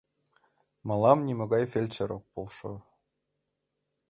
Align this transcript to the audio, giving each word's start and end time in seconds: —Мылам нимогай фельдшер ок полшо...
—Мылам 0.87 1.19
нимогай 1.27 1.63
фельдшер 1.71 2.09
ок 2.17 2.23
полшо... 2.33 2.71